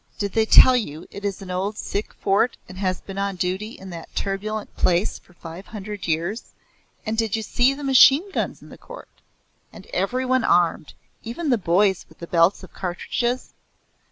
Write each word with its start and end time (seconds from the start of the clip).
Did 0.17 0.31
they 0.33 0.47
tell 0.47 0.75
you 0.75 1.05
it 1.11 1.23
is 1.23 1.43
an 1.43 1.51
old 1.51 1.77
Sikh 1.77 2.11
Fort 2.15 2.57
and 2.67 2.79
has 2.79 3.01
been 3.01 3.19
on 3.19 3.35
duty 3.35 3.73
in 3.73 3.91
that 3.91 4.15
turbulent 4.15 4.75
place 4.75 5.19
for 5.19 5.33
five 5.33 5.67
hundred 5.67 6.07
years 6.07 6.53
And 7.05 7.15
did 7.15 7.35
you 7.35 7.43
see 7.43 7.75
the 7.75 7.83
machine 7.83 8.31
guns 8.31 8.63
in 8.63 8.69
the 8.69 8.79
court? 8.79 9.09
And 9.71 9.85
every 9.93 10.25
one 10.25 10.43
armed 10.43 10.95
even 11.23 11.51
the 11.51 11.57
boys 11.59 12.07
with 12.09 12.27
belts 12.31 12.63
of 12.63 12.73
cartridges? 12.73 13.53